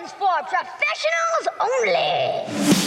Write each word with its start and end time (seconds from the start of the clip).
one's 0.00 0.12
for 0.12 0.42
professionals 0.48 1.46
only. 1.60 2.83